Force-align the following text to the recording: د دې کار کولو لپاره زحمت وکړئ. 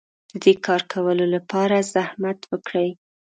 د 0.29 0.31
دې 0.43 0.53
کار 0.65 0.81
کولو 0.93 1.25
لپاره 1.35 1.87
زحمت 1.93 2.39
وکړئ. 2.51 2.89